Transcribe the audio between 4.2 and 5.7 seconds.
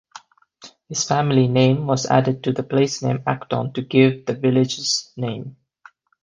the village's name.